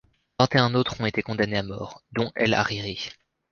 Vingt-et-un 0.39 0.73
autres 0.73 0.99
ont 0.99 1.05
été 1.05 1.21
condamnés 1.21 1.57
à 1.57 1.61
mort, 1.61 2.01
dont 2.11 2.31
El-Hariri. 2.35 3.09